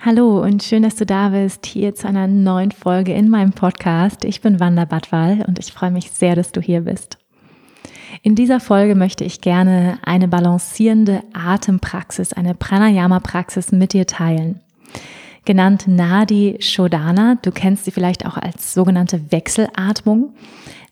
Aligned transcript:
Hallo 0.00 0.40
und 0.40 0.62
schön, 0.62 0.84
dass 0.84 0.94
du 0.94 1.04
da 1.04 1.30
bist, 1.30 1.66
hier 1.66 1.92
zu 1.92 2.06
einer 2.06 2.28
neuen 2.28 2.70
Folge 2.70 3.12
in 3.12 3.28
meinem 3.28 3.50
Podcast. 3.50 4.24
Ich 4.24 4.40
bin 4.40 4.60
Wanda 4.60 4.84
Badwal 4.84 5.44
und 5.48 5.58
ich 5.58 5.72
freue 5.72 5.90
mich 5.90 6.12
sehr, 6.12 6.36
dass 6.36 6.52
du 6.52 6.60
hier 6.60 6.82
bist. 6.82 7.18
In 8.22 8.36
dieser 8.36 8.60
Folge 8.60 8.94
möchte 8.94 9.24
ich 9.24 9.40
gerne 9.40 9.98
eine 10.04 10.28
balancierende 10.28 11.24
Atempraxis, 11.32 12.32
eine 12.32 12.54
Pranayama-Praxis 12.54 13.72
mit 13.72 13.92
dir 13.92 14.06
teilen. 14.06 14.60
Genannt 15.44 15.88
Nadi 15.88 16.58
Shodana, 16.60 17.36
du 17.42 17.50
kennst 17.50 17.84
sie 17.84 17.90
vielleicht 17.90 18.24
auch 18.24 18.36
als 18.36 18.72
sogenannte 18.72 19.32
Wechselatmung. 19.32 20.32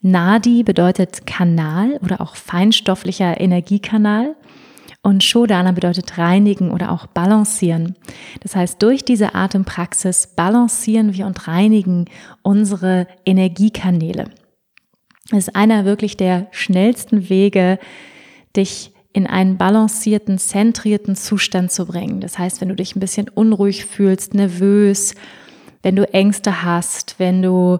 Nadi 0.02 0.64
bedeutet 0.64 1.28
Kanal 1.28 2.00
oder 2.02 2.20
auch 2.20 2.34
feinstofflicher 2.34 3.40
Energiekanal 3.40 4.34
und 5.06 5.22
Shodana 5.22 5.70
bedeutet 5.70 6.18
reinigen 6.18 6.72
oder 6.72 6.90
auch 6.90 7.06
balancieren. 7.06 7.94
Das 8.40 8.56
heißt, 8.56 8.82
durch 8.82 9.04
diese 9.04 9.36
Atempraxis 9.36 10.26
balancieren 10.34 11.14
wir 11.14 11.26
und 11.26 11.46
reinigen 11.46 12.06
unsere 12.42 13.06
Energiekanäle. 13.24 14.24
Das 15.30 15.38
ist 15.38 15.54
einer 15.54 15.84
wirklich 15.84 16.16
der 16.16 16.48
schnellsten 16.50 17.28
Wege, 17.28 17.78
dich 18.56 18.94
in 19.12 19.28
einen 19.28 19.56
balancierten, 19.58 20.38
zentrierten 20.38 21.14
Zustand 21.14 21.70
zu 21.70 21.86
bringen. 21.86 22.20
Das 22.20 22.36
heißt, 22.36 22.60
wenn 22.60 22.68
du 22.68 22.74
dich 22.74 22.96
ein 22.96 23.00
bisschen 23.00 23.28
unruhig 23.28 23.86
fühlst, 23.86 24.34
nervös, 24.34 25.14
wenn 25.84 25.94
du 25.94 26.12
Ängste 26.12 26.64
hast, 26.64 27.20
wenn 27.20 27.42
du 27.42 27.78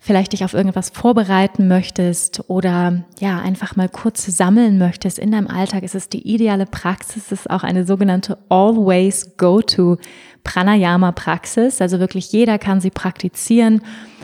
vielleicht 0.00 0.32
dich 0.32 0.44
auf 0.44 0.54
irgendwas 0.54 0.88
vorbereiten 0.90 1.68
möchtest 1.68 2.42
oder 2.48 3.04
ja, 3.20 3.38
einfach 3.38 3.76
mal 3.76 3.88
kurz 3.88 4.24
sammeln 4.24 4.78
möchtest 4.78 5.18
in 5.18 5.30
deinem 5.30 5.46
Alltag, 5.46 5.82
ist 5.82 5.94
es 5.94 6.08
die 6.08 6.26
ideale 6.26 6.64
Praxis. 6.64 7.26
Es 7.26 7.40
ist 7.40 7.50
auch 7.50 7.62
eine 7.62 7.86
sogenannte 7.86 8.38
Always 8.48 9.36
Go-To 9.36 9.98
Pranayama 10.42 11.12
Praxis. 11.12 11.82
Also 11.82 12.00
wirklich 12.00 12.32
jeder 12.32 12.58
kann 12.58 12.80
sie 12.80 12.90
praktizieren. 12.90 13.82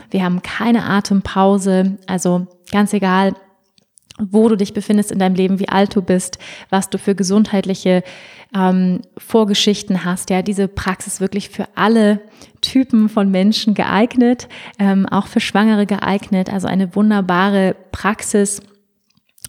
Wir 0.09 0.23
haben 0.23 0.41
keine 0.41 0.83
Atempause. 0.83 1.97
Also 2.07 2.47
ganz 2.71 2.93
egal, 2.93 3.35
wo 4.17 4.49
du 4.49 4.55
dich 4.55 4.73
befindest 4.73 5.11
in 5.11 5.19
deinem 5.19 5.35
Leben, 5.35 5.59
wie 5.59 5.69
alt 5.69 5.95
du 5.95 6.01
bist, 6.01 6.39
was 6.69 6.89
du 6.89 6.97
für 6.97 7.15
gesundheitliche 7.15 8.03
ähm, 8.55 9.01
Vorgeschichten 9.17 10.05
hast. 10.05 10.29
Ja, 10.29 10.41
diese 10.41 10.67
Praxis 10.67 11.21
wirklich 11.21 11.49
für 11.49 11.67
alle 11.75 12.21
Typen 12.61 13.09
von 13.09 13.29
Menschen 13.29 13.73
geeignet, 13.73 14.47
ähm, 14.79 15.05
auch 15.05 15.27
für 15.27 15.39
Schwangere 15.39 15.85
geeignet. 15.85 16.51
Also 16.51 16.67
eine 16.67 16.95
wunderbare 16.95 17.75
Praxis 17.91 18.61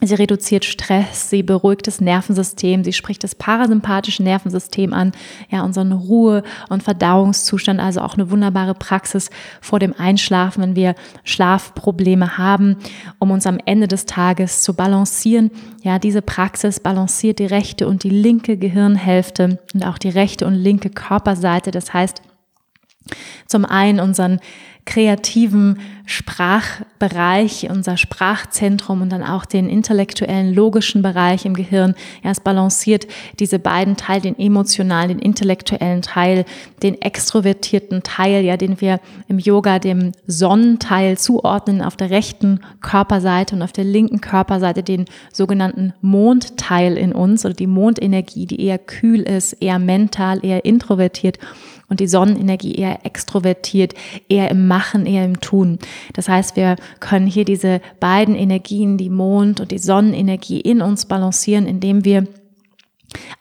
Sie 0.01 0.15
reduziert 0.15 0.65
Stress, 0.65 1.29
sie 1.29 1.43
beruhigt 1.43 1.89
das 1.89 2.01
Nervensystem, 2.01 2.85
sie 2.85 2.93
spricht 2.93 3.25
das 3.25 3.35
parasympathische 3.35 4.23
Nervensystem 4.23 4.93
an, 4.93 5.11
ja, 5.51 5.63
unseren 5.63 5.91
Ruhe- 5.91 6.45
und 6.69 6.85
Verdauungszustand, 6.85 7.81
also 7.81 8.03
auch 8.03 8.15
eine 8.15 8.31
wunderbare 8.31 8.75
Praxis 8.75 9.29
vor 9.61 9.81
dem 9.81 9.95
Einschlafen, 9.99 10.63
wenn 10.63 10.77
wir 10.77 10.95
Schlafprobleme 11.25 12.39
haben, 12.39 12.77
um 13.19 13.33
uns 13.33 13.45
am 13.45 13.59
Ende 13.65 13.89
des 13.89 14.07
Tages 14.07 14.63
zu 14.63 14.73
balancieren. 14.75 15.51
Ja, 15.83 15.99
diese 15.99 16.23
Praxis 16.23 16.79
balanciert 16.79 17.41
die 17.41 17.47
rechte 17.47 17.89
und 17.89 18.05
die 18.05 18.11
linke 18.11 18.57
Gehirnhälfte 18.57 19.59
und 19.75 19.85
auch 19.85 19.99
die 19.99 20.11
rechte 20.11 20.47
und 20.47 20.55
linke 20.55 20.91
Körperseite. 20.91 21.73
Das 21.73 21.93
heißt, 21.93 22.23
zum 23.47 23.65
einen 23.65 24.01
unseren 24.01 24.41
kreativen 24.89 25.81
Sprachbereich, 26.07 27.69
unser 27.71 27.99
Sprachzentrum 27.99 29.03
und 29.03 29.13
dann 29.13 29.23
auch 29.23 29.45
den 29.45 29.69
intellektuellen, 29.69 30.55
logischen 30.55 31.03
Bereich 31.03 31.45
im 31.45 31.53
Gehirn. 31.53 31.95
Ja, 32.25 32.31
es 32.31 32.41
balanciert 32.41 33.07
diese 33.39 33.59
beiden 33.59 33.99
Teile, 33.99 34.23
den 34.23 34.39
emotionalen, 34.39 35.11
den 35.11 35.19
intellektuellen 35.19 36.01
Teil, 36.01 36.47
den 36.83 36.99
extrovertierten 37.03 38.03
Teil, 38.03 38.43
ja, 38.43 38.57
den 38.57 38.81
wir 38.81 38.99
im 39.29 39.39
Yoga 39.39 39.79
dem 39.79 40.13
Sonnenteil 40.27 41.19
zuordnen, 41.19 41.83
auf 41.83 41.97
der 41.97 42.09
rechten 42.09 42.61
Körperseite 42.81 43.57
und 43.57 43.63
auf 43.63 43.73
der 43.73 43.85
linken 43.85 44.23
Körperseite 44.23 44.83
den 44.83 45.05
sogenannten 45.31 45.93
Mondteil 46.01 46.97
in 46.97 47.13
uns 47.13 47.45
oder 47.45 47.53
die 47.53 47.67
Mondenergie, 47.67 48.47
die 48.47 48.65
eher 48.65 48.79
kühl 48.79 49.21
ist, 49.21 49.53
eher 49.53 49.79
mental, 49.79 50.43
eher 50.43 50.65
introvertiert 50.65 51.39
und 51.89 52.01
die 52.01 52.07
Sonnenenergie 52.07 52.75
eher 52.75 53.05
extrovertiert, 53.05 53.95
eher 54.29 54.51
im 54.51 54.67
Machen, 54.67 55.07
eher 55.07 55.25
im 55.25 55.41
Tun. 55.41 55.79
Das 56.15 56.29
heißt, 56.29 56.57
wir 56.57 56.77
können 57.01 57.27
hier 57.27 57.45
diese 57.45 57.81
beiden 58.01 58.35
Energien, 58.35 58.99
die 58.99 59.11
Mond- 59.11 59.61
und 59.61 59.71
die 59.71 59.79
Sonnenenergie 59.79 60.61
in 60.61 60.83
uns 60.83 61.07
balancieren, 61.07 61.67
indem 61.67 62.05
wir 62.05 62.27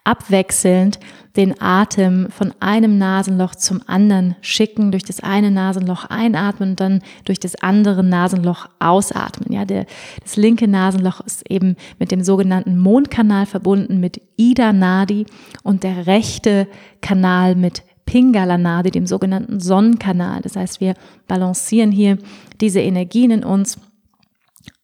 abwechselnd 0.03 0.99
den 1.35 1.61
Atem 1.61 2.29
von 2.31 2.53
einem 2.59 2.97
Nasenloch 2.97 3.53
zum 3.53 3.81
anderen 3.85 4.35
schicken, 4.41 4.91
durch 4.91 5.03
das 5.03 5.19
eine 5.19 5.51
Nasenloch 5.51 6.05
einatmen 6.05 6.71
und 6.71 6.79
dann 6.79 7.01
durch 7.25 7.39
das 7.39 7.55
andere 7.61 8.03
Nasenloch 8.03 8.67
ausatmen. 8.79 9.53
Ja, 9.53 9.63
der, 9.63 9.85
das 10.23 10.35
linke 10.35 10.67
Nasenloch 10.67 11.21
ist 11.21 11.49
eben 11.49 11.75
mit 11.99 12.11
dem 12.11 12.23
sogenannten 12.23 12.79
Mondkanal 12.79 13.45
verbunden 13.45 13.99
mit 13.99 14.19
Ida 14.35 14.73
Nadi 14.73 15.27
und 15.61 15.83
der 15.83 16.07
rechte 16.07 16.67
Kanal 17.01 17.55
mit 17.55 17.83
Pingala 18.07 18.57
Nadi, 18.57 18.89
dem 18.89 19.05
sogenannten 19.05 19.59
Sonnenkanal. 19.59 20.41
Das 20.41 20.55
heißt, 20.55 20.81
wir 20.81 20.95
balancieren 21.27 21.91
hier 21.91 22.17
diese 22.59 22.79
Energien 22.79 23.29
in 23.29 23.43
uns 23.43 23.77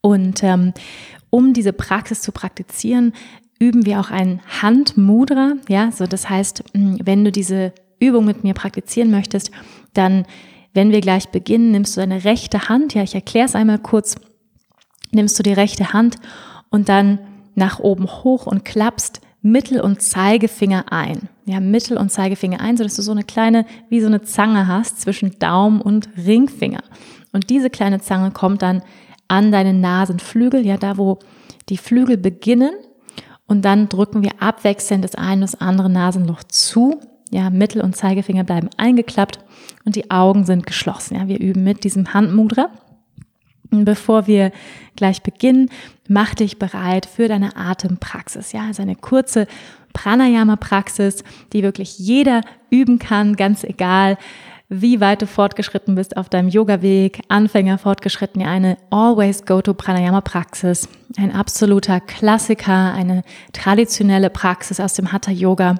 und 0.01 0.43
ähm, 0.43 0.73
um 1.31 1.53
diese 1.53 1.73
Praxis 1.73 2.21
zu 2.21 2.31
praktizieren, 2.31 3.13
üben 3.57 3.85
wir 3.85 3.99
auch 3.99 4.11
einen 4.11 4.41
Handmudra. 4.61 5.53
Ja, 5.69 5.91
so 5.91 6.05
das 6.05 6.29
heißt, 6.29 6.63
wenn 6.73 7.23
du 7.23 7.31
diese 7.31 7.73
Übung 7.99 8.25
mit 8.25 8.43
mir 8.43 8.53
praktizieren 8.53 9.09
möchtest, 9.09 9.49
dann, 9.93 10.25
wenn 10.73 10.91
wir 10.91 11.01
gleich 11.01 11.29
beginnen, 11.29 11.71
nimmst 11.71 11.95
du 11.95 12.01
deine 12.01 12.25
rechte 12.25 12.67
Hand. 12.67 12.93
Ja, 12.93 13.01
ich 13.01 13.15
erkläre 13.15 13.45
es 13.45 13.55
einmal 13.55 13.79
kurz. 13.79 14.15
Nimmst 15.11 15.39
du 15.39 15.43
die 15.43 15.53
rechte 15.53 15.93
Hand 15.93 16.17
und 16.69 16.89
dann 16.89 17.19
nach 17.55 17.79
oben 17.79 18.07
hoch 18.07 18.45
und 18.45 18.65
klappst 18.65 19.21
Mittel- 19.43 19.81
und 19.81 20.01
Zeigefinger 20.01 20.85
ein. 20.91 21.29
Ja, 21.45 21.59
Mittel- 21.59 21.97
und 21.97 22.09
Zeigefinger 22.09 22.61
ein, 22.61 22.77
sodass 22.77 22.95
du 22.95 23.01
so 23.01 23.11
eine 23.11 23.23
kleine, 23.23 23.65
wie 23.89 23.99
so 23.99 24.07
eine 24.07 24.21
Zange 24.21 24.67
hast 24.67 25.01
zwischen 25.01 25.37
Daumen 25.37 25.81
und 25.81 26.09
Ringfinger. 26.17 26.81
Und 27.33 27.49
diese 27.49 27.69
kleine 27.69 27.99
Zange 27.99 28.31
kommt 28.31 28.61
dann 28.61 28.81
an 29.27 29.51
deine 29.51 29.73
Nasenflügel, 29.73 30.65
ja, 30.65 30.77
da 30.77 30.97
wo 30.97 31.19
die 31.69 31.77
Flügel 31.77 32.17
beginnen. 32.17 32.71
Und 33.45 33.65
dann 33.65 33.89
drücken 33.89 34.23
wir 34.23 34.41
abwechselnd 34.41 35.03
das 35.03 35.15
eine 35.15 35.33
und 35.33 35.41
das 35.41 35.59
andere 35.59 35.89
Nasenloch 35.89 36.43
zu. 36.43 37.01
Ja, 37.29 37.49
Mittel- 37.49 37.81
und 37.81 37.97
Zeigefinger 37.97 38.45
bleiben 38.45 38.69
eingeklappt 38.77 39.39
und 39.83 39.95
die 39.95 40.09
Augen 40.09 40.45
sind 40.45 40.65
geschlossen. 40.65 41.15
Ja, 41.17 41.27
wir 41.27 41.39
üben 41.39 41.63
mit 41.63 41.83
diesem 41.83 42.13
Handmudra. 42.13 42.69
Bevor 43.73 44.27
wir 44.27 44.51
gleich 44.95 45.23
beginnen, 45.23 45.69
mach 46.07 46.35
dich 46.35 46.59
bereit 46.59 47.05
für 47.05 47.27
deine 47.27 47.55
Atempraxis. 47.57 48.51
Ja, 48.51 48.67
also 48.67 48.81
eine 48.81 48.95
kurze 48.95 49.47
Pranayama-Praxis, 49.93 51.23
die 51.51 51.63
wirklich 51.63 51.97
jeder 51.99 52.41
üben 52.69 52.99
kann, 52.99 53.35
ganz 53.35 53.63
egal, 53.63 54.17
wie 54.69 54.99
weit 55.01 55.21
du 55.21 55.27
fortgeschritten 55.27 55.95
bist 55.95 56.17
auf 56.17 56.29
deinem 56.29 56.49
Yoga-Weg, 56.49 57.21
Anfänger 57.27 57.77
fortgeschritten, 57.77 58.41
ja, 58.41 58.47
eine 58.47 58.77
Always 58.89 59.45
Go-to 59.45 59.73
Pranayama-Praxis, 59.73 60.87
ein 61.17 61.33
absoluter 61.33 61.99
Klassiker, 61.99 62.93
eine 62.93 63.23
traditionelle 63.51 64.29
Praxis 64.29 64.79
aus 64.79 64.93
dem 64.93 65.11
Hatha-Yoga. 65.11 65.75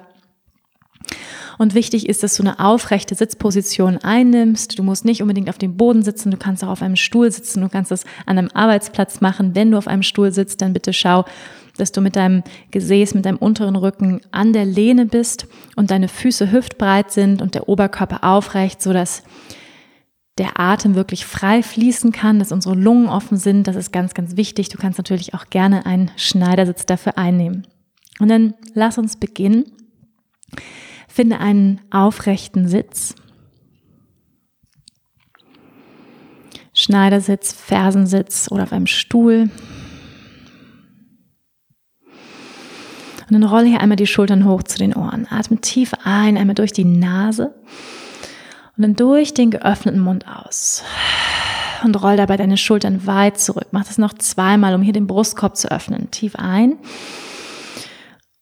Und 1.58 1.74
wichtig 1.74 2.08
ist, 2.08 2.22
dass 2.22 2.36
du 2.36 2.42
eine 2.42 2.58
aufrechte 2.58 3.14
Sitzposition 3.14 3.98
einnimmst. 3.98 4.78
Du 4.78 4.82
musst 4.82 5.04
nicht 5.04 5.22
unbedingt 5.22 5.48
auf 5.48 5.58
dem 5.58 5.76
Boden 5.76 6.02
sitzen, 6.02 6.30
du 6.30 6.36
kannst 6.36 6.64
auch 6.64 6.68
auf 6.68 6.82
einem 6.82 6.96
Stuhl 6.96 7.30
sitzen, 7.30 7.60
du 7.60 7.68
kannst 7.68 7.90
das 7.90 8.04
an 8.26 8.38
einem 8.38 8.50
Arbeitsplatz 8.52 9.20
machen. 9.20 9.54
Wenn 9.54 9.70
du 9.70 9.78
auf 9.78 9.88
einem 9.88 10.02
Stuhl 10.02 10.32
sitzt, 10.32 10.62
dann 10.62 10.72
bitte 10.72 10.92
schau, 10.92 11.24
dass 11.76 11.92
du 11.92 12.00
mit 12.00 12.16
deinem 12.16 12.42
Gesäß, 12.70 13.14
mit 13.14 13.24
deinem 13.24 13.38
unteren 13.38 13.76
Rücken 13.76 14.20
an 14.30 14.52
der 14.52 14.64
Lehne 14.64 15.06
bist 15.06 15.46
und 15.76 15.90
deine 15.90 16.08
Füße 16.08 16.52
hüftbreit 16.52 17.10
sind 17.10 17.42
und 17.42 17.54
der 17.54 17.68
Oberkörper 17.68 18.24
aufrecht, 18.24 18.80
so 18.80 18.92
dass 18.92 19.22
der 20.38 20.58
Atem 20.58 20.94
wirklich 20.94 21.26
frei 21.26 21.62
fließen 21.62 22.10
kann, 22.10 22.38
dass 22.38 22.52
unsere 22.52 22.74
Lungen 22.74 23.08
offen 23.08 23.36
sind. 23.36 23.66
Das 23.68 23.76
ist 23.76 23.92
ganz, 23.92 24.14
ganz 24.14 24.36
wichtig. 24.36 24.68
Du 24.68 24.78
kannst 24.78 24.98
natürlich 24.98 25.34
auch 25.34 25.46
gerne 25.48 25.86
einen 25.86 26.10
Schneidersitz 26.16 26.86
dafür 26.86 27.18
einnehmen. 27.18 27.66
Und 28.18 28.28
dann 28.28 28.54
lass 28.74 28.98
uns 28.98 29.16
beginnen. 29.16 29.64
Finde 31.14 31.38
einen 31.38 31.80
aufrechten 31.92 32.66
Sitz. 32.66 33.14
Schneidersitz, 36.72 37.52
Fersensitz 37.52 38.48
oder 38.50 38.64
auf 38.64 38.72
einem 38.72 38.88
Stuhl. 38.88 39.48
Und 42.02 43.30
dann 43.30 43.44
rolle 43.44 43.66
hier 43.66 43.80
einmal 43.80 43.94
die 43.94 44.08
Schultern 44.08 44.44
hoch 44.44 44.64
zu 44.64 44.76
den 44.76 44.92
Ohren. 44.92 45.28
Atme 45.30 45.58
tief 45.58 45.92
ein, 46.02 46.36
einmal 46.36 46.56
durch 46.56 46.72
die 46.72 46.84
Nase 46.84 47.54
und 48.76 48.82
dann 48.82 48.96
durch 48.96 49.32
den 49.34 49.52
geöffneten 49.52 50.00
Mund 50.00 50.26
aus. 50.26 50.82
Und 51.84 51.94
roll 52.02 52.16
dabei 52.16 52.36
deine 52.36 52.56
Schultern 52.56 53.06
weit 53.06 53.38
zurück. 53.38 53.68
Mach 53.70 53.84
das 53.84 53.98
noch 53.98 54.14
zweimal, 54.14 54.74
um 54.74 54.82
hier 54.82 54.92
den 54.92 55.06
Brustkorb 55.06 55.56
zu 55.56 55.70
öffnen. 55.70 56.10
Tief 56.10 56.34
ein 56.34 56.76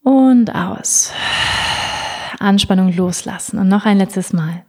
und 0.02 0.54
aus. 0.54 1.12
Anspannung 2.42 2.94
loslassen. 2.94 3.58
Und 3.58 3.68
noch 3.68 3.84
ein 3.84 3.98
letztes 3.98 4.32
Mal. 4.32 4.64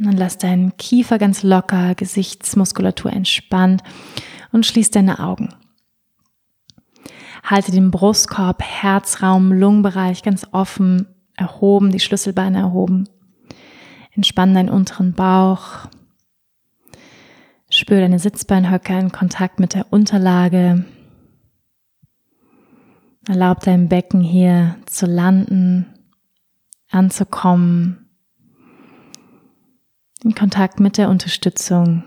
Dann 0.00 0.16
lass 0.16 0.38
deinen 0.38 0.76
Kiefer 0.76 1.18
ganz 1.18 1.42
locker, 1.42 1.94
Gesichtsmuskulatur 1.96 3.12
entspannt 3.12 3.82
und 4.52 4.64
schließ 4.64 4.90
deine 4.92 5.18
Augen. 5.18 5.54
Halte 7.42 7.72
den 7.72 7.90
Brustkorb, 7.90 8.62
Herzraum, 8.62 9.52
Lungenbereich 9.52 10.22
ganz 10.22 10.46
offen, 10.52 11.08
erhoben, 11.36 11.90
die 11.90 12.00
Schlüsselbeine 12.00 12.58
erhoben. 12.58 13.08
Entspann 14.12 14.54
deinen 14.54 14.68
unteren 14.68 15.14
Bauch. 15.14 15.88
Spür 17.70 18.00
deine 18.00 18.18
Sitzbeinhöcker 18.18 18.98
in 18.98 19.12
Kontakt 19.12 19.60
mit 19.60 19.74
der 19.74 19.92
Unterlage. 19.92 20.84
Erlaub 23.28 23.60
deinem 23.60 23.90
Becken 23.90 24.22
hier 24.22 24.76
zu 24.86 25.04
landen, 25.04 25.84
anzukommen, 26.90 28.08
in 30.24 30.34
Kontakt 30.34 30.80
mit 30.80 30.96
der 30.96 31.10
Unterstützung. 31.10 32.04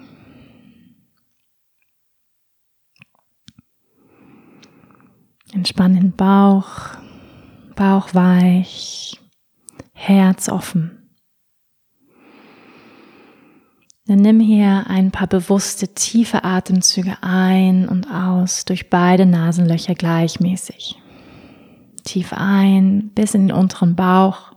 Entspann 5.54 5.94
den 5.94 6.12
Bauch, 6.14 6.96
Bauch 7.76 8.16
weich, 8.16 9.22
Herz 9.94 10.50
offen. 10.50 11.14
Dann 14.08 14.22
nimm 14.22 14.40
hier 14.40 14.86
ein 14.88 15.12
paar 15.12 15.28
bewusste, 15.28 15.94
tiefe 15.94 16.44
Atemzüge 16.44 17.18
ein 17.22 17.88
und 17.88 18.08
aus 18.12 18.66
durch 18.66 18.90
beide 18.90 19.28
Nasenlöcher 19.28 19.94
gleichmäßig. 19.94 20.98
Tief 22.12 22.34
ein 22.34 23.10
bis 23.16 23.36
in 23.36 23.48
den 23.48 23.56
unteren 23.56 23.96
Bauch. 23.96 24.52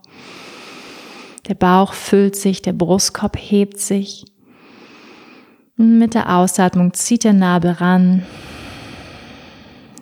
Der 1.47 1.55
Bauch 1.55 1.93
füllt 1.93 2.35
sich, 2.35 2.62
der 2.62 2.73
Brustkorb 2.73 3.37
hebt 3.39 3.79
sich. 3.79 4.25
Mit 5.77 6.15
der 6.15 6.35
Ausatmung 6.37 6.95
zieht 6.95 7.23
der 7.23 7.33
Nabel 7.33 7.71
ran. 7.71 8.25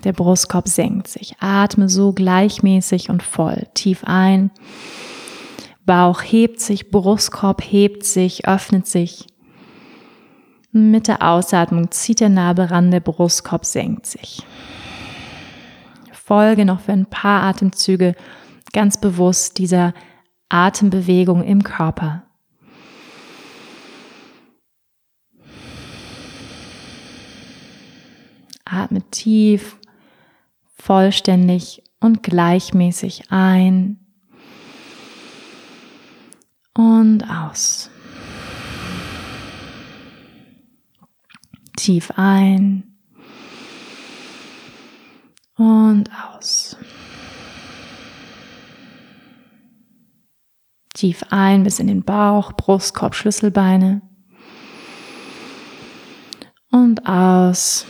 Der 0.02 0.14
Brustkorb 0.14 0.66
senkt 0.66 1.08
sich. 1.08 1.36
Atme 1.40 1.90
so 1.90 2.14
gleichmäßig 2.14 3.10
und 3.10 3.22
voll. 3.22 3.66
Tief 3.74 4.02
ein. 4.04 4.50
Bauch 5.84 6.22
hebt 6.22 6.58
sich, 6.58 6.90
Brustkorb 6.90 7.60
hebt 7.60 8.04
sich, 8.04 8.48
öffnet 8.48 8.86
sich. 8.86 9.26
Mit 10.70 11.06
der 11.06 11.20
Ausatmung 11.20 11.90
zieht 11.90 12.20
der 12.20 12.30
Nabel 12.30 12.64
ran, 12.64 12.90
der 12.90 13.00
Brustkorb 13.00 13.66
senkt 13.66 14.06
sich. 14.06 14.42
Folge 16.32 16.64
noch 16.64 16.80
für 16.80 16.92
ein 16.92 17.04
paar 17.04 17.42
Atemzüge 17.42 18.16
ganz 18.72 18.98
bewusst 18.98 19.58
dieser 19.58 19.92
Atembewegung 20.48 21.44
im 21.44 21.62
Körper. 21.62 22.22
Atme 28.64 29.02
tief, 29.10 29.76
vollständig 30.78 31.82
und 32.00 32.22
gleichmäßig 32.22 33.24
ein 33.28 34.00
und 36.72 37.24
aus. 37.28 37.90
Tief 41.76 42.10
ein 42.16 42.91
und 45.62 46.10
aus. 46.10 46.76
Tief 50.92 51.24
ein 51.30 51.62
bis 51.62 51.78
in 51.78 51.86
den 51.86 52.02
Bauch, 52.02 52.52
Brustkorb, 52.54 53.14
Schlüsselbeine. 53.14 54.02
Und 56.72 57.06
aus. 57.06 57.86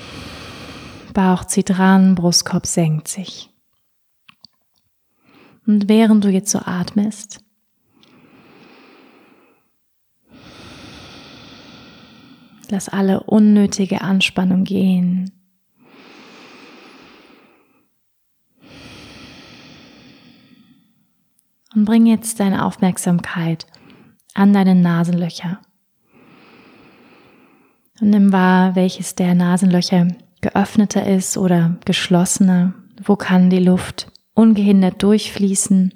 Bauch 1.15 1.45
zieht 1.45 1.79
ran, 1.79 2.15
Brustkorb 2.15 2.67
senkt 2.67 3.09
sich. 3.09 3.51
Und 5.67 5.89
während 5.89 6.25
du 6.25 6.29
jetzt 6.29 6.51
so 6.51 6.59
atmest, 6.59 7.41
Lass 12.69 12.89
alle 12.89 13.25
unnötige 13.25 14.01
Anspannung 14.01 14.65
gehen. 14.65 15.42
Und 21.75 21.85
bring 21.85 22.07
jetzt 22.07 22.41
deine 22.41 22.65
Aufmerksamkeit 22.65 23.67
an 24.35 24.53
deine 24.53 24.75
Nasenlöcher. 24.75 25.61
Und 28.01 28.11
nimm 28.11 28.33
wahr, 28.33 28.75
welches 28.75 29.15
der 29.15 29.35
Nasenlöcher 29.35 30.09
geöffneter 30.41 31.07
ist 31.07 31.37
oder 31.37 31.77
geschlossener. 31.85 32.75
Wo 33.03 33.17
kann 33.17 33.49
die 33.49 33.59
Luft 33.59 34.13
ungehindert 34.35 35.03
durchfließen? 35.03 35.95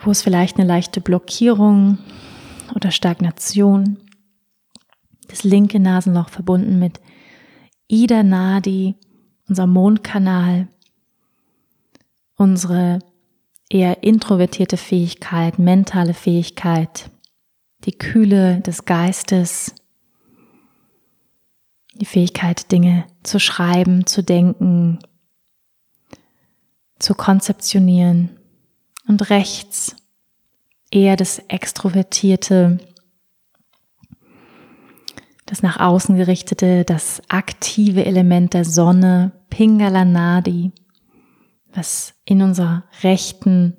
Wo 0.00 0.10
ist 0.10 0.22
vielleicht 0.22 0.58
eine 0.58 0.66
leichte 0.66 1.00
Blockierung 1.00 1.98
oder 2.74 2.90
Stagnation? 2.90 3.98
das 5.32 5.44
linke 5.44 5.80
Nasenloch 5.80 6.28
verbunden 6.28 6.78
mit 6.78 7.00
Ida 7.88 8.22
Nadi, 8.22 8.96
unser 9.48 9.66
Mondkanal, 9.66 10.68
unsere 12.36 12.98
eher 13.72 14.02
introvertierte 14.02 14.76
Fähigkeit, 14.76 15.58
mentale 15.58 16.14
Fähigkeit, 16.14 17.10
die 17.84 17.96
Kühle 17.96 18.60
des 18.60 18.84
Geistes, 18.84 19.74
die 21.94 22.04
Fähigkeit, 22.04 22.70
Dinge 22.70 23.06
zu 23.22 23.40
schreiben, 23.40 24.06
zu 24.06 24.22
denken, 24.22 24.98
zu 26.98 27.14
konzeptionieren. 27.14 28.38
Und 29.08 29.30
rechts 29.30 29.96
eher 30.90 31.16
das 31.16 31.38
extrovertierte, 31.48 32.78
das 35.46 35.62
nach 35.62 35.80
außen 35.80 36.16
gerichtete, 36.16 36.84
das 36.84 37.20
aktive 37.28 38.04
Element 38.04 38.54
der 38.54 38.64
Sonne, 38.64 39.32
Pingala 39.50 40.04
Nadi, 40.04 40.72
was 41.74 42.14
in 42.24 42.42
unserer 42.42 42.84
rechten, 43.02 43.76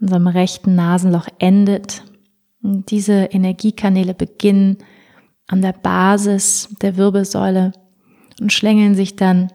unserem 0.00 0.26
rechten 0.26 0.74
Nasenloch 0.74 1.28
endet. 1.38 2.04
Und 2.62 2.90
diese 2.90 3.24
Energiekanäle 3.24 4.14
beginnen 4.14 4.78
an 5.46 5.62
der 5.62 5.72
Basis 5.72 6.68
der 6.82 6.96
Wirbelsäule 6.96 7.72
und 8.40 8.52
schlängeln 8.52 8.94
sich 8.94 9.16
dann 9.16 9.52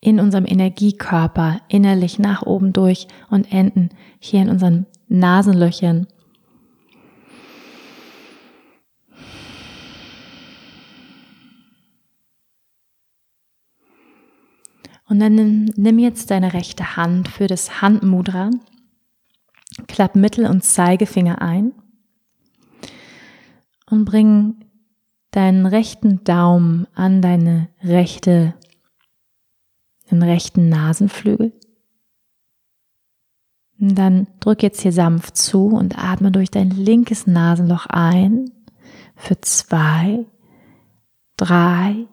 in 0.00 0.20
unserem 0.20 0.46
Energiekörper 0.46 1.60
innerlich 1.68 2.18
nach 2.18 2.42
oben 2.42 2.72
durch 2.72 3.08
und 3.30 3.50
enden 3.50 3.88
hier 4.20 4.42
in 4.42 4.50
unseren 4.50 4.86
Nasenlöchern 5.08 6.06
Und 15.08 15.20
dann 15.20 15.66
nimm, 15.76 15.98
jetzt 15.98 16.30
deine 16.30 16.52
rechte 16.52 16.96
Hand 16.96 17.28
für 17.28 17.46
das 17.46 17.80
Handmudra, 17.80 18.50
klapp 19.86 20.16
Mittel- 20.16 20.46
und 20.46 20.64
Zeigefinger 20.64 21.40
ein 21.40 21.72
und 23.88 24.04
bring 24.04 24.64
deinen 25.30 25.66
rechten 25.66 26.24
Daumen 26.24 26.86
an 26.94 27.22
deine 27.22 27.68
rechte, 27.82 28.54
den 30.10 30.22
rechten 30.22 30.68
Nasenflügel. 30.68 31.52
Und 33.78 33.94
dann 33.94 34.26
drück 34.40 34.62
jetzt 34.62 34.80
hier 34.80 34.92
sanft 34.92 35.36
zu 35.36 35.66
und 35.66 35.98
atme 35.98 36.32
durch 36.32 36.50
dein 36.50 36.70
linkes 36.70 37.26
Nasenloch 37.26 37.86
ein 37.86 38.50
für 39.14 39.40
zwei, 39.40 40.24
drei, 41.36 42.06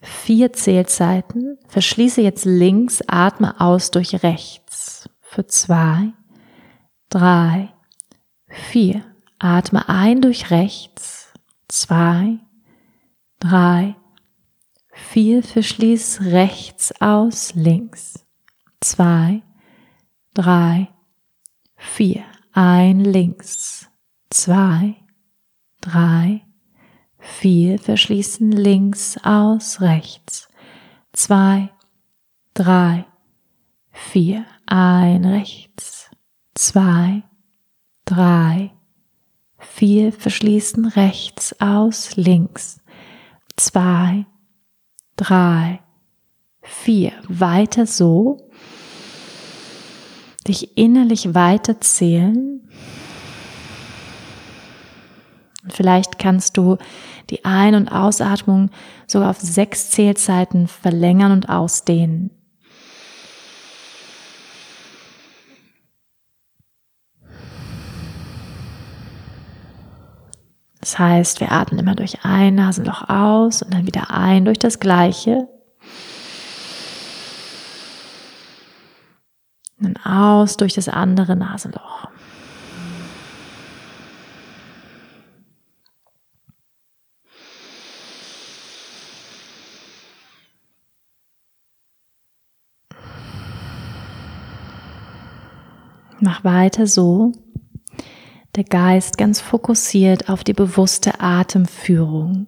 vier 0.00 0.52
Zählzeiten. 0.52 1.58
Verschließe 1.68 2.20
jetzt 2.20 2.44
links, 2.44 3.02
atme 3.06 3.60
aus 3.60 3.90
durch 3.90 4.22
rechts 4.22 5.08
für 5.20 5.46
zwei, 5.46 6.12
drei, 7.08 7.72
vier. 8.48 9.04
Atme 9.38 9.88
ein 9.88 10.20
durch 10.20 10.50
rechts, 10.50 11.32
zwei, 11.68 12.38
drei, 13.38 13.96
vier. 14.92 15.42
Verschließ 15.42 16.20
rechts 16.22 16.92
aus, 17.00 17.54
links, 17.54 18.26
zwei, 18.80 19.42
drei, 20.34 20.88
vier. 21.76 22.24
Ein 22.52 23.00
links, 23.00 23.88
zwei, 24.28 24.96
drei, 25.80 26.42
vier, 27.20 27.78
verschließen 27.78 28.50
links 28.50 29.16
aus, 29.22 29.80
rechts, 29.80 30.48
zwei, 31.12 31.70
drei, 32.54 33.04
vier, 33.92 34.44
ein 34.66 35.24
rechts, 35.24 36.10
zwei, 36.54 37.22
drei, 38.04 38.72
vier, 39.58 40.12
verschließen 40.12 40.86
rechts 40.86 41.60
aus, 41.60 42.16
links, 42.16 42.80
zwei, 43.56 44.26
drei, 45.16 45.80
vier, 46.62 47.12
weiter 47.28 47.86
so, 47.86 48.50
dich 50.46 50.76
innerlich 50.76 51.34
weiter 51.34 51.80
zählen. 51.80 52.68
Vielleicht 55.70 56.18
kannst 56.18 56.56
du 56.56 56.78
die 57.30 57.44
Ein- 57.44 57.74
und 57.74 57.88
Ausatmung 57.88 58.70
sogar 59.06 59.30
auf 59.30 59.40
sechs 59.40 59.90
Zählzeiten 59.90 60.68
verlängern 60.68 61.32
und 61.32 61.48
ausdehnen. 61.48 62.30
Das 70.80 70.98
heißt, 70.98 71.40
wir 71.40 71.52
atmen 71.52 71.78
immer 71.78 71.94
durch 71.94 72.24
ein 72.24 72.54
Nasenloch 72.54 73.08
aus 73.08 73.62
und 73.62 73.72
dann 73.74 73.86
wieder 73.86 74.10
ein 74.10 74.46
durch 74.46 74.58
das 74.58 74.80
gleiche. 74.80 75.46
Und 79.78 79.94
dann 79.94 79.96
aus 80.04 80.56
durch 80.56 80.72
das 80.72 80.88
andere 80.88 81.36
Nasenloch. 81.36 82.08
Mach 96.20 96.44
weiter 96.44 96.86
so. 96.86 97.32
Der 98.54 98.64
Geist 98.64 99.16
ganz 99.16 99.40
fokussiert 99.40 100.28
auf 100.28 100.44
die 100.44 100.52
bewusste 100.52 101.20
Atemführung. 101.20 102.46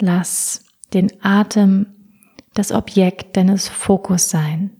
Lass 0.00 0.64
den 0.92 1.12
Atem 1.22 1.86
das 2.54 2.72
Objekt 2.72 3.36
deines 3.36 3.68
Fokus 3.68 4.28
sein. 4.28 4.75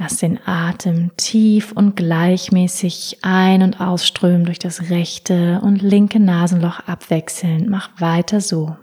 Lass 0.00 0.18
den 0.18 0.38
Atem 0.46 1.10
tief 1.16 1.72
und 1.72 1.96
gleichmäßig 1.96 3.18
ein- 3.22 3.62
und 3.62 3.80
ausströmen 3.80 4.44
durch 4.44 4.60
das 4.60 4.90
rechte 4.90 5.60
und 5.62 5.82
linke 5.82 6.20
Nasenloch 6.20 6.80
abwechselnd. 6.86 7.68
Mach 7.68 7.90
weiter 8.00 8.40
so. 8.40 8.76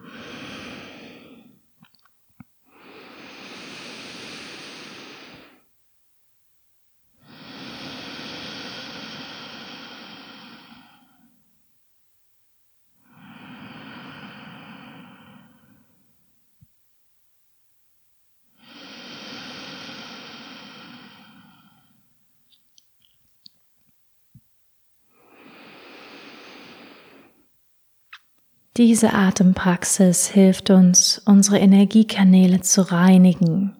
Diese 28.78 29.14
Atempraxis 29.14 30.28
hilft 30.28 30.70
uns, 30.70 31.22
unsere 31.26 31.60
Energiekanäle 31.60 32.60
zu 32.60 32.92
reinigen, 32.92 33.74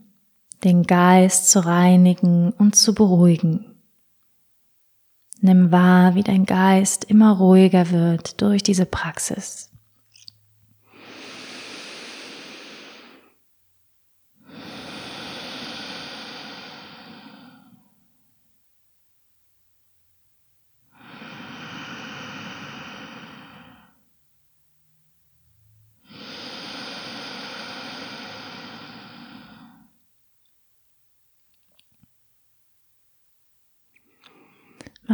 den 0.64 0.84
Geist 0.84 1.52
zu 1.52 1.66
reinigen 1.66 2.54
und 2.54 2.78
zu 2.78 2.96
beruhigen. 2.96 3.76
Nimm 5.42 5.70
wahr, 5.70 6.16
wie 6.16 6.24
dein 6.24 6.46
Geist 6.46 7.04
immer 7.04 7.34
ruhiger 7.38 7.92
wird 7.92 8.42
durch 8.42 8.64
diese 8.64 8.86
Praxis. 8.86 9.70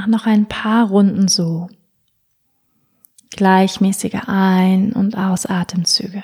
Mach 0.01 0.08
noch 0.08 0.25
ein 0.25 0.48
paar 0.48 0.88
Runden 0.88 1.27
so. 1.27 1.70
Gleichmäßige 3.29 4.22
Ein- 4.25 4.93
und 4.93 5.15
Ausatemzüge. 5.15 6.24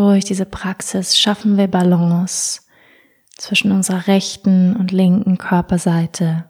Durch 0.00 0.24
diese 0.24 0.46
Praxis 0.46 1.18
schaffen 1.18 1.58
wir 1.58 1.68
Balance 1.68 2.62
zwischen 3.36 3.70
unserer 3.70 4.06
rechten 4.06 4.74
und 4.74 4.92
linken 4.92 5.36
Körperseite, 5.36 6.46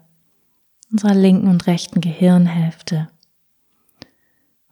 unserer 0.89 1.13
linken 1.13 1.49
und 1.49 1.67
rechten 1.67 1.99
Gehirnhälfte 1.99 3.09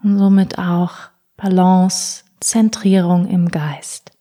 und 0.01 0.17
somit 0.17 0.59
auch 0.59 0.93
Balance, 1.35 2.23
Zentrierung 2.39 3.27
im 3.27 3.49
Geist. 3.49 4.13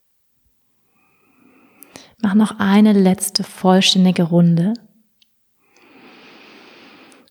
Mach 2.20 2.34
noch 2.34 2.58
eine 2.58 2.94
letzte 2.94 3.44
vollständige 3.44 4.24
Runde. 4.24 4.74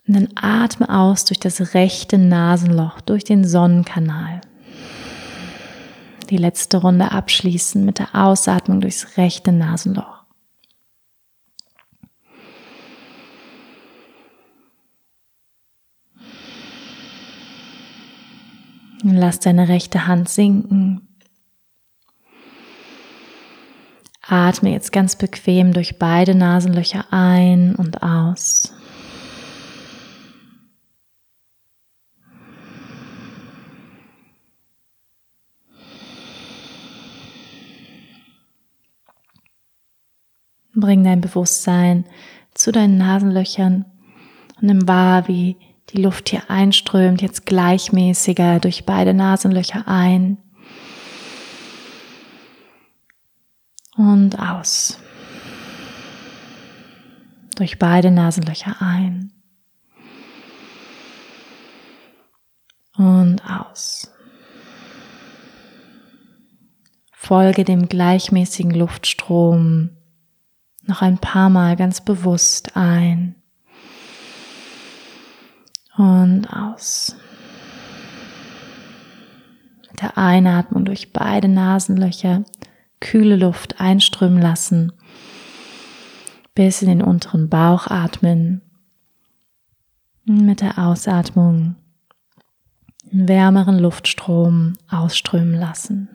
Und 0.07 0.13
dann 0.13 0.29
atme 0.36 0.88
aus 0.89 1.25
durch 1.25 1.41
das 1.41 1.74
rechte 1.74 2.17
Nasenloch, 2.17 3.01
durch 3.01 3.25
den 3.25 3.46
Sonnenkanal 3.46 4.39
die 6.27 6.38
letzte 6.38 6.77
Runde 6.77 7.12
abschließen 7.12 7.84
mit 7.84 8.00
der 8.00 8.15
Ausatmung 8.15 8.81
durchs 8.81 9.17
rechte 9.17 9.51
Nasenloch. 9.51 10.17
Lass 19.03 19.39
deine 19.39 19.67
rechte 19.69 20.07
Hand 20.07 20.27
sinken. 20.27 21.07
Atme 24.22 24.72
jetzt 24.72 24.91
ganz 24.91 25.15
bequem 25.15 25.72
durch 25.72 26.00
beide 26.00 26.36
Nasenlöcher 26.36 27.05
ein 27.12 27.75
und 27.75 28.03
aus. 28.03 28.74
Bring 40.79 41.03
dein 41.03 41.22
Bewusstsein 41.22 42.05
zu 42.53 42.72
deinen 42.72 43.00
Nasenlöchern 43.00 43.86
und 44.57 44.63
nimm 44.63 44.88
wahr, 44.88 45.27
wie 45.27 45.57
die 45.89 46.01
Luft 46.01 46.29
hier 46.29 46.50
einströmt, 46.50 47.24
jetzt 47.24 47.48
gleichmäßiger 47.48 48.60
durch 48.60 48.86
beide 48.86 49.15
Nasenlöcher 49.15 49.88
ein 49.88 50.38
und 53.96 54.38
aus. 54.38 55.00
Durch 57.55 57.79
beide 57.79 58.12
Nasenlöcher 58.12 58.75
ein 58.79 59.31
und 62.98 63.41
aus. 63.50 64.12
Folge 67.12 67.63
dem 67.63 67.89
gleichmäßigen 67.89 68.72
Luftstrom 68.72 69.97
noch 70.88 71.01
ein 71.01 71.17
paar 71.17 71.50
Mal 71.50 71.75
ganz 71.75 72.01
bewusst 72.01 72.75
ein 72.75 73.36
und 75.98 76.48
aus. 76.48 77.15
Mit 79.89 80.01
der 80.01 80.17
Einatmung 80.17 80.86
durch 80.86 81.12
beide 81.12 81.48
Nasenlöcher 81.48 82.44
kühle 83.00 83.36
Luft 83.36 83.79
einströmen 83.79 84.41
lassen, 84.41 84.91
bis 86.56 86.82
in 86.82 86.88
den 86.88 87.01
unteren 87.01 87.50
Bauch 87.50 87.88
atmen. 87.88 88.62
Mit 90.25 90.62
der 90.62 90.77
Ausatmung 90.77 91.75
einen 93.12 93.27
wärmeren 93.27 93.79
Luftstrom 93.79 94.74
ausströmen 94.89 95.53
lassen. 95.53 96.10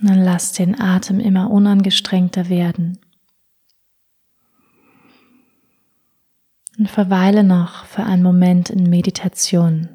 Dann 0.00 0.22
lass 0.22 0.52
den 0.52 0.80
Atem 0.80 1.18
immer 1.18 1.50
unangestrengter 1.50 2.48
werden. 2.48 2.98
Und 6.78 6.88
verweile 6.88 7.42
noch 7.42 7.84
für 7.86 8.04
einen 8.04 8.22
Moment 8.22 8.70
in 8.70 8.88
Meditation. 8.88 9.88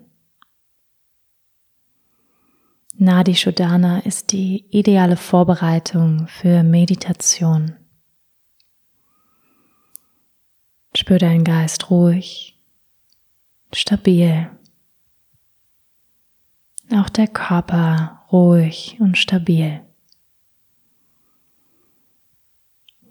Nadi 2.95 3.36
Shodhana 3.36 4.00
ist 4.00 4.33
die 4.33 4.65
ideale 4.69 5.15
Vorbereitung 5.15 6.27
für 6.27 6.63
Meditation. 6.63 7.77
Spür 10.95 11.17
deinen 11.17 11.43
Geist 11.43 11.89
ruhig, 11.89 12.62
stabil. 13.74 14.50
Auch 16.93 17.10
der 17.10 17.27
Körper 17.27 18.25
ruhig 18.31 18.98
und 19.00 19.17
stabil. 19.17 19.81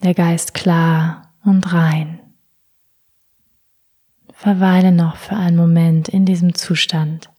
Der 0.03 0.15
Geist 0.15 0.55
klar 0.55 1.33
und 1.45 1.73
rein. 1.73 2.21
Verweile 4.33 4.91
noch 4.91 5.17
für 5.17 5.37
einen 5.37 5.57
Moment 5.57 6.09
in 6.09 6.27
diesem 6.27 6.55
Zustand. 6.55 7.32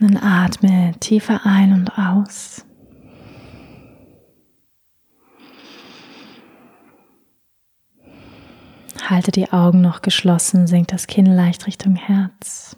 Und 0.00 0.14
dann 0.14 0.22
atme 0.22 0.94
tiefer 0.98 1.44
ein 1.44 1.74
und 1.74 1.98
aus. 1.98 2.64
Halte 9.06 9.30
die 9.30 9.52
Augen 9.52 9.80
noch 9.80 10.02
geschlossen, 10.02 10.66
senk 10.66 10.88
das 10.88 11.06
Kinn 11.06 11.26
leicht 11.26 11.66
Richtung 11.66 11.96
Herz. 11.96 12.76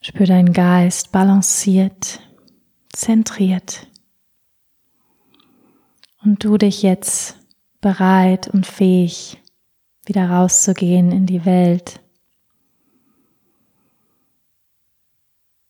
Spür 0.00 0.26
deinen 0.26 0.52
Geist 0.52 1.12
balanciert, 1.12 2.20
zentriert. 2.92 3.88
Und 6.22 6.44
du 6.44 6.56
dich 6.56 6.82
jetzt 6.82 7.36
bereit 7.80 8.48
und 8.48 8.66
fähig, 8.66 9.42
wieder 10.06 10.30
rauszugehen 10.30 11.10
in 11.10 11.26
die 11.26 11.44
Welt 11.44 12.03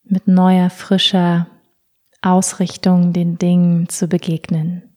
mit 0.04 0.28
neuer, 0.28 0.70
frischer 0.70 1.46
Ausrichtung 2.22 3.12
den 3.12 3.38
Dingen 3.38 3.88
zu 3.88 4.08
begegnen. 4.08 4.94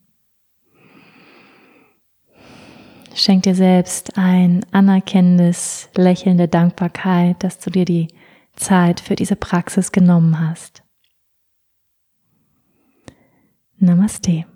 Schenk 3.14 3.42
dir 3.42 3.54
selbst 3.54 4.16
ein 4.16 4.64
anerkennendes, 4.70 5.88
lächelnde 5.96 6.46
Dankbarkeit, 6.46 7.42
dass 7.42 7.58
du 7.58 7.70
dir 7.70 7.84
die 7.84 8.08
Zeit 8.54 9.00
für 9.00 9.16
diese 9.16 9.36
Praxis 9.36 9.90
genommen 9.90 10.38
hast. 10.38 10.82
Namaste. 13.78 14.46